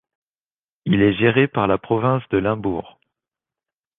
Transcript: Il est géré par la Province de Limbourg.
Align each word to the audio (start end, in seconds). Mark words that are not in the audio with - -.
Il 0.85 0.99
est 1.03 1.13
géré 1.15 1.47
par 1.47 1.67
la 1.67 1.77
Province 1.77 2.23
de 2.31 2.39
Limbourg. 2.39 2.97